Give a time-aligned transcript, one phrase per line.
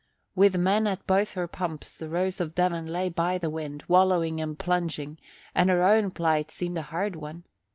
[0.33, 4.41] With men at both her pumps the Rose of Devon lay by the wind, wallowing
[4.41, 5.19] and plunging,
[5.53, 7.43] and her own plight seemed a hard one.